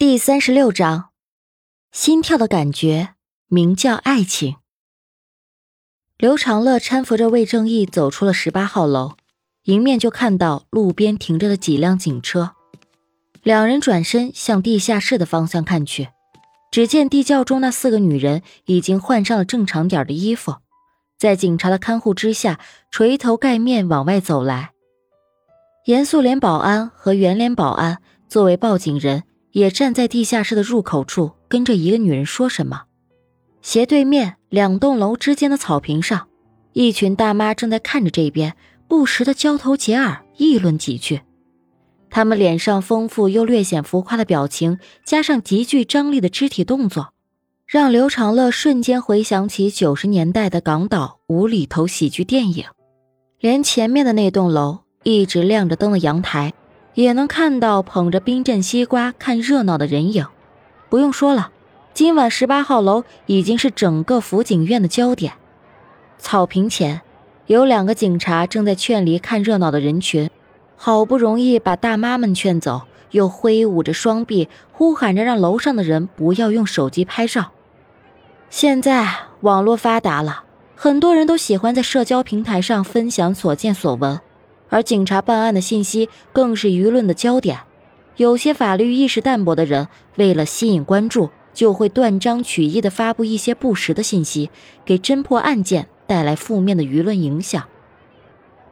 [0.00, 1.10] 第三十六章，
[1.92, 3.10] 心跳的感觉
[3.48, 4.56] 名叫爱情。
[6.16, 9.16] 刘长乐搀扶着魏正义走出了十八号楼，
[9.64, 12.52] 迎面就看到路边停着的几辆警车。
[13.42, 16.08] 两人转身向地下室的方向看去，
[16.72, 20.56] 只见地窖中那四个女人已经换上了正常点的衣服，
[21.18, 22.58] 在警察的看护之下，
[22.90, 24.70] 垂头盖面往外走来。
[25.84, 29.24] 严肃脸保安和圆脸保安作为报警人。
[29.52, 32.82] 也站在地下室的入口处，跟着一个女人说什么。
[33.62, 36.28] 斜对面两栋楼之间的草坪上，
[36.72, 38.54] 一群大妈正在看着这边，
[38.88, 41.20] 不时的交头接耳，议论几句。
[42.08, 47.12] 他们脸上丰富又略显浮夸的表情，加上极具张力的肢体动作，
[47.66, 52.64] 让刘长乐瞬间回想起九十年代的港岛无厘头喜剧电影。
[53.38, 56.52] 连前面的那栋楼一直亮着灯的阳台。
[56.94, 60.26] 也能看到捧着冰镇西瓜看热闹的人影，
[60.88, 61.50] 不用说了，
[61.94, 65.34] 今晚十八号楼已经是整个福景院的焦点。
[66.18, 67.00] 草坪前，
[67.46, 70.28] 有两个警察正在劝离看热闹的人群，
[70.76, 72.82] 好不容易把大妈们劝走，
[73.12, 77.52] 又挥舞着双臂呼喊着让楼上的人不要用手机拍照。
[78.50, 79.08] 现在
[79.42, 80.42] 网络发达了，
[80.74, 84.20] 很多人都喜欢在社交平台上分享所见所闻。
[84.70, 87.58] 而警察办案的信息更是舆论的焦点，
[88.16, 94.50] 有些法律意识淡薄的人，为了吸引关注，就会断章取义地发布一些不实的信息，
[94.84, 97.68] 给侦破案件带来负面的舆论影响。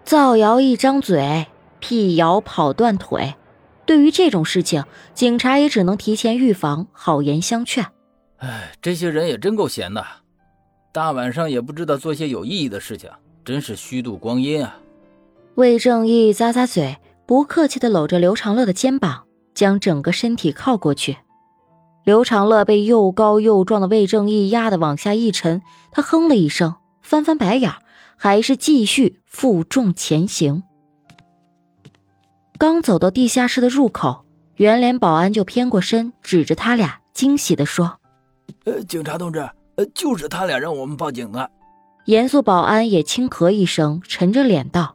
[0.05, 1.47] 造谣一张嘴，
[1.81, 3.35] 辟谣跑断腿。
[3.85, 7.85] 对于这种事情，警察也只能提前预防，好言相劝。
[8.37, 10.07] 哎，这些人也真够闲的，
[10.93, 13.11] 大晚上也不知道做些有意义的事情，
[13.45, 14.77] 真是虚度光阴啊。
[15.59, 21.17] 魏正义咂咂嘴，不客气地搂着刘长乐的肩膀，将整个身体靠过去。
[22.05, 27.73] 刘长乐被又高又壮的魏正义压得往下一沉，他哼了一声，翻翻白眼，
[28.17, 30.63] 还是继续负重前行。
[32.57, 34.25] 刚走到地下室的入口，
[34.59, 37.99] 圆脸保安就偏过身，指着他俩，惊喜地说
[38.65, 39.41] ：“呃，警察同志，
[39.75, 41.51] 呃，就是他俩让我们报警的。”
[42.07, 44.95] 严肃保安也轻咳一声，沉着脸道。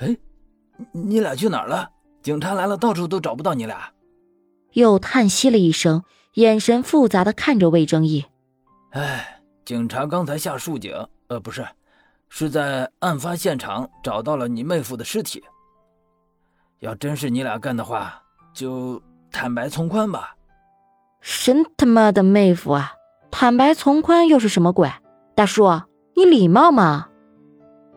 [0.00, 0.16] 哎，
[0.92, 1.88] 你俩去哪儿了？
[2.22, 3.92] 警察来了，到处都找不到你俩。
[4.72, 6.02] 又叹息了一声，
[6.34, 8.24] 眼神复杂的看着魏正义。
[8.90, 10.92] 哎，警察刚才下树井，
[11.28, 11.66] 呃，不是，
[12.28, 15.42] 是在案发现场找到了你妹夫的尸体。
[16.78, 18.22] 要真是你俩干的话，
[18.54, 20.34] 就坦白从宽吧。
[21.20, 22.94] 神他妈的妹夫啊！
[23.30, 24.90] 坦白从宽又是什么鬼？
[25.34, 25.68] 大叔，
[26.16, 27.09] 你礼貌吗？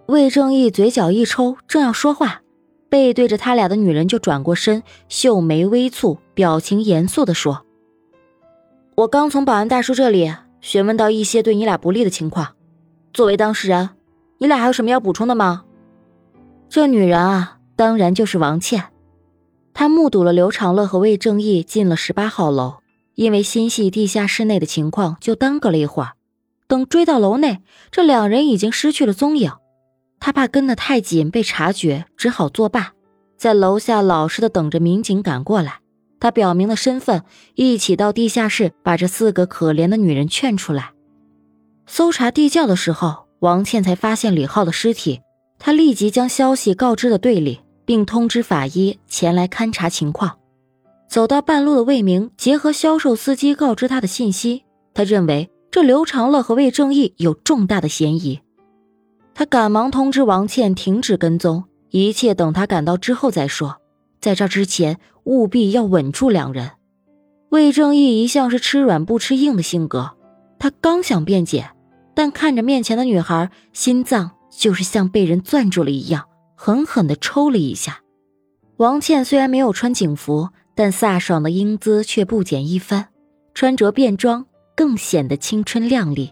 [0.08, 2.42] 魏正义嘴角一抽，正要说话，
[2.90, 7.66] 背对着他俩的女人就转过身，秀眉微蹙，表情严肃地说
[8.96, 12.56] ：“我刚从保安大叔这里询问到一些对你俩不利的情况，
[13.14, 13.92] 作为当事人，
[14.40, 15.64] 你俩还有什么要补充的吗？”
[16.68, 18.84] 这女人啊，当然就是王倩。
[19.74, 22.76] 她目睹了刘长乐和魏正义进了十八号楼，
[23.16, 26.12] 因为心系地下室内的情况，就耽搁了一会儿。
[26.68, 29.52] 等追到楼内，这两人已经失去了踪影。
[30.26, 32.94] 他怕跟得太紧被察觉，只好作罢，
[33.38, 35.82] 在楼下老实的等着民警赶过来。
[36.18, 37.24] 他表明了身份，
[37.56, 40.92] 一起到地下室把这四个可怜的女人劝出来。
[41.88, 45.20] 搜查地窖的时候，王倩才发现李浩的尸体，
[45.60, 50.40] 他立即将消息告知了队里，并通知法医前来勘察情况。
[51.10, 54.64] 走到半路的魏明，结合销售司机告知他的信息，
[54.94, 58.40] 他认为这刘长乐和魏正义有重大的嫌疑。
[59.36, 63.78] 他赶忙通知王倩停止跟踪，一切等他赶到之后再说。
[64.22, 66.72] 在这之前，务必要稳住两人。
[67.50, 70.12] 魏正义一向是吃软不吃硬的性格，
[70.58, 71.72] 他刚想辩解，
[72.16, 78.00] 但看着面前的女孩，心脏就是像被人攥住了一样，狠狠地抽了一下。
[78.78, 83.06] 王倩虽然没有穿警服，但飒爽的英姿却不减一分，
[83.54, 86.32] 穿着便装更显得青春靓丽。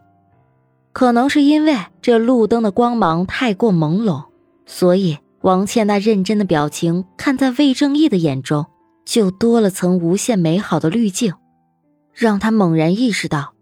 [0.94, 4.26] 可能是因为这路灯的光芒太过朦胧，
[4.66, 8.66] 所以王倩那认真的表情，看在魏正义的眼中，
[9.06, 11.34] 就多了层无限美好的滤镜，
[12.14, 13.54] 让他猛然意识到，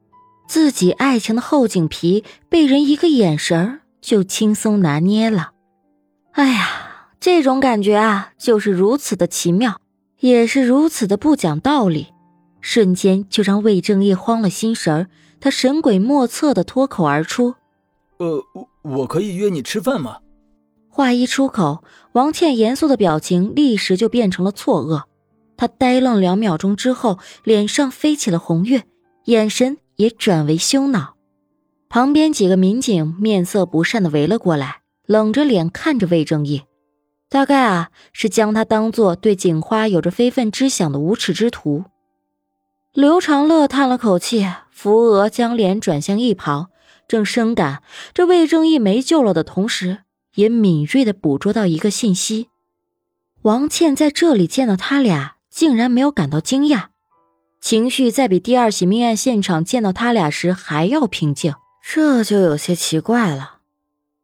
[0.48, 5.52] 自己爱情的后颈皮被人一个眼神就轻松拿捏了。
[6.32, 6.68] 哎呀，
[7.20, 9.80] 这种感觉啊，就是如此的奇妙，
[10.20, 12.08] 也是如此的不讲道理，
[12.60, 15.08] 瞬间就让魏正义慌了心神儿。
[15.40, 17.56] 他神鬼莫测的脱口而出
[18.20, 20.20] ：“呃，我我可以约你吃饭吗？”
[20.90, 25.04] 话一出口，王倩严肃的表情立时就变成了错愕。
[25.56, 28.84] 他呆愣两秒钟之后，脸上飞起了红晕，
[29.26, 31.16] 眼神也转为羞恼。
[31.88, 36.64] 旁边几个民警面色不善的围了过来，冷着脸看着魏正义，
[37.30, 41.86] 大概啊是将他当做对警花有着非分之想的无耻之徒。
[42.94, 46.70] 刘长乐叹了口气，扶额将脸转向一旁，
[47.08, 47.84] 正深感
[48.14, 50.00] 这魏正义没救了的同时，
[50.36, 52.50] 也敏锐的捕捉到一个信息：
[53.44, 55.36] 王倩在这里见到他俩。
[55.50, 56.86] 竟然没有感到惊讶，
[57.60, 63.56] 情绪在比第二起命案现场见到他俩时还要平静，这就有些奇怪了。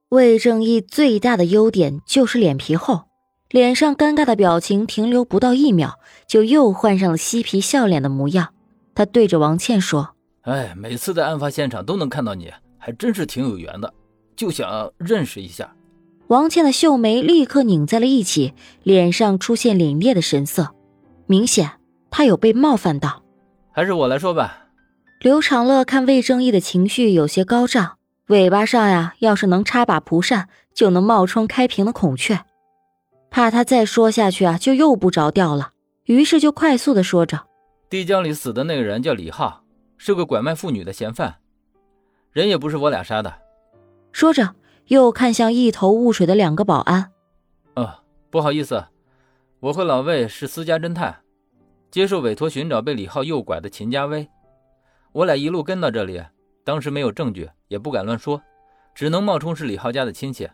[0.10, 3.06] 魏正义最大的优点就是脸皮厚，
[3.50, 8.54] 脸上尴尬的表情停留不到一秒，就又换上了嬉皮笑脸的模样。
[8.95, 13.94] 他对着王倩说：“哎，每次在案发现场都能看到你，还真是挺有缘的，
[14.36, 15.75] 就想认识一下。”
[16.27, 20.74] 王倩的秀眉立刻拧在了一起，脸上出现凛冽的神色。
[21.27, 21.74] 明显，
[22.09, 23.21] 她有被冒犯到，
[23.71, 24.69] 还是我来说吧。
[25.19, 27.97] 刘长乐看魏正义的情绪有些高涨，
[28.27, 32.39] 尾巴上呀，要是能插把蒲扇，就能冒充开屏的孔雀，
[33.30, 35.71] 怕他再说下去啊，就又不着调了。
[36.06, 37.45] 于是就快速的说着
[37.90, 39.64] ：“地窖里死的那个人叫李浩，
[39.98, 41.36] 是个拐卖妇女的嫌犯，
[42.32, 43.42] 人也不是我俩杀的。”
[44.12, 44.56] 说着
[44.88, 47.12] 又看向一头雾水的两个保安
[47.76, 48.00] ：“呃，
[48.30, 48.86] 不好意思。”
[49.62, 51.22] 我和老魏是私家侦探，
[51.90, 54.28] 接受委托寻找被李浩诱拐的秦家威。
[55.12, 56.22] 我俩一路跟到这里，
[56.64, 58.42] 当时没有证据，也不敢乱说，
[58.94, 60.48] 只能冒充是李浩家的亲戚，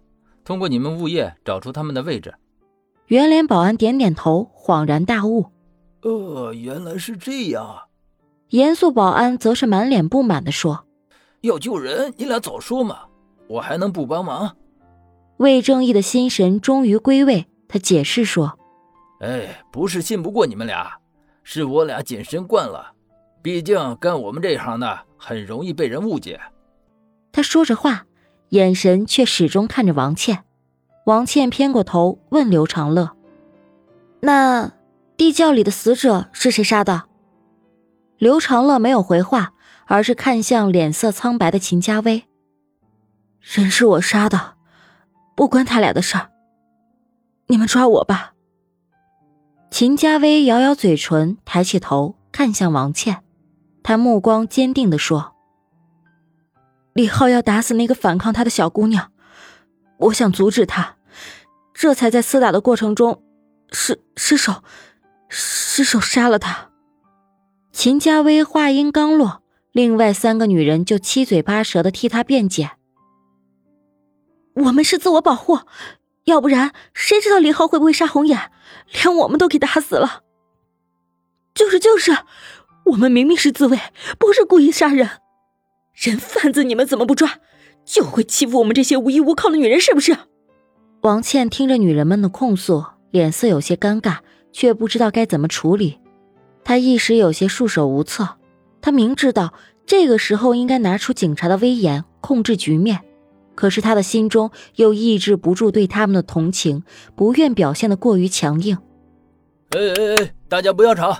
[0.45, 2.33] 通过你们物业找出他们的位置。
[3.07, 5.47] 圆脸保安点点头，恍然大悟
[6.01, 7.85] ：“呃，原来是这样啊。”
[8.49, 10.85] 严肃保安则是满脸不满的说
[11.41, 13.01] ：“要救人，你俩早说嘛，
[13.47, 14.55] 我还能不帮忙？”
[15.37, 18.57] 魏正义的心神终于归位，他解释说。
[19.21, 20.97] 哎，不是信不过你们俩，
[21.43, 22.91] 是我俩谨慎惯了。
[23.41, 26.39] 毕竟干我们这行的，很容易被人误解。
[27.31, 28.05] 他说着话，
[28.49, 30.43] 眼神却始终看着王倩。
[31.05, 33.11] 王倩偏过头问刘长乐
[34.21, 34.71] ：“那
[35.21, 37.03] 地窖里的死者是谁杀的？”
[38.17, 39.53] 刘长乐没有回话，
[39.85, 42.25] 而是看向脸色苍白的秦家威
[43.39, 44.55] ：“人是我杀的，
[45.35, 46.31] 不关他俩的事儿。
[47.45, 48.33] 你们抓我吧。”
[49.69, 53.23] 秦家威咬咬嘴唇，抬起头看向王倩，
[53.83, 55.35] 他目光坚定地说
[56.93, 59.11] ：“李浩要打死那个反抗他的小姑娘，
[59.99, 60.95] 我想阻止他，
[61.75, 63.21] 这才在厮打的过程中
[63.71, 64.63] 失失手，
[65.33, 66.69] 失手杀了他。”
[67.71, 69.41] 秦家威话音刚落，
[69.71, 72.71] 另外三个女人就七嘴八舌的替他辩解
[74.53, 75.59] ：“我们是自我保护。”
[76.25, 78.51] 要不然，谁知道李浩会不会杀红眼，
[78.93, 80.21] 连我们都给打死了。
[81.55, 82.15] 就是就是，
[82.85, 83.79] 我们明明是自卫，
[84.19, 85.09] 不是故意杀人。
[85.95, 87.39] 人贩子你们怎么不抓？
[87.83, 90.15] 就会欺负我们这些无依无靠的女人，是不是？
[91.01, 94.19] 王倩听着女人们的控诉，脸色有些尴尬，
[94.51, 95.99] 却不知道该怎么处理。
[96.63, 98.37] 他一时有些束手无策。
[98.81, 99.53] 他明知道
[99.85, 103.01] 这个时候应该拿出警察的威严，控制局面。
[103.53, 106.83] 可是他的心中又抑制不住对他们的同情，
[107.15, 108.77] 不愿表现的过于强硬。
[109.71, 111.19] 哎哎哎，大家不要吵！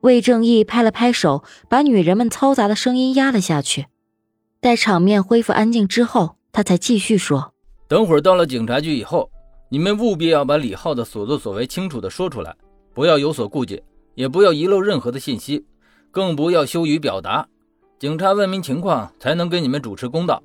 [0.00, 3.86] 魏正义拍了拍手，把女人们嘈杂的声音压了下去。
[4.60, 7.54] 待场面恢复安静之后，他才继续说
[7.88, 9.30] ：“等会儿到了警察局以后，
[9.72, 12.54] 你们务必要把李浩的所作所为清楚的说出来，
[12.92, 13.82] 不要有所顾忌，
[14.14, 15.64] 也不要遗漏任何的信息，
[16.10, 17.48] 更不要羞于表达。
[17.98, 20.42] 警察问明情况，才能给你们主持公道。”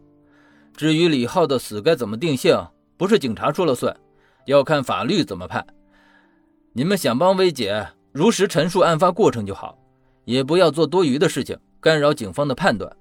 [0.78, 2.58] 至于李浩的死该怎么定性，
[2.96, 3.94] 不是警察说了算，
[4.46, 5.68] 要看法律怎么判。
[6.72, 9.78] 你们想帮薇姐如实陈述案发过程就好，
[10.24, 12.96] 也不要做多余的事情干扰警方的判断。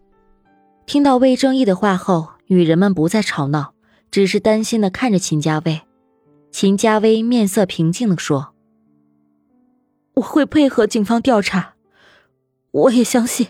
[0.86, 3.74] 听到魏正义的话后，女人们不再吵闹，
[4.10, 5.82] 只是担心的看着秦家卫。
[6.58, 8.54] 秦家威面色平静的说
[10.16, 11.74] ：“我会配合警方调查，
[12.70, 13.48] 我也相信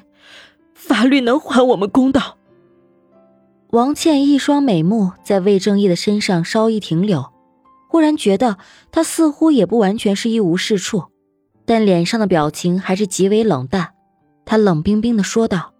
[0.75, 2.37] 法律能还我们公道。”
[3.71, 7.33] 王倩一双美目在魏正义的身上稍一停留，
[7.89, 8.59] 忽然觉得
[8.91, 11.05] 他似乎也不完全是一无是处，
[11.65, 13.95] 但脸上的表情还是极为冷淡。
[14.45, 15.75] 他冷冰冰的说道：“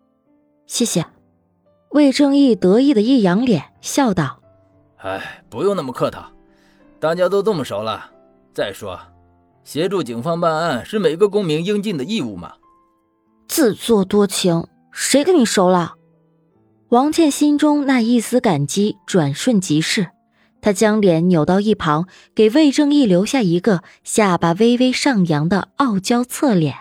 [0.69, 1.05] 谢谢。”
[1.91, 4.41] 魏正义得意的一扬脸，笑道
[5.03, 6.31] ：“哎，不用那么客套，
[6.99, 8.11] 大家都这么熟了。
[8.55, 8.99] 再说，
[9.65, 12.55] 协助警方办案是每个公民应尽的义务嘛。”
[13.49, 15.95] 自作多情，谁跟你熟了？
[16.89, 20.09] 王倩心中那一丝感激转瞬即逝，
[20.61, 26.75] 她将脸扭到一旁，给魏正义留下一个下巴微微上扬的傲娇侧脸。